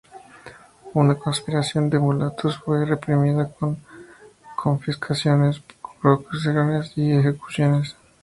Una 0.95 1.13
conspiración 1.13 1.87
de 1.87 1.99
mulatos 1.99 2.57
fue 2.57 2.85
reprimida 2.87 3.51
con 3.53 3.77
confiscaciones, 4.55 5.61
proscripciones 6.01 6.93
y 6.97 7.11
ejecuciones. 7.11 7.95